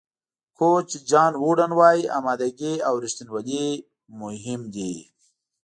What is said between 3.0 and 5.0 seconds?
رښتینولي مهم دي.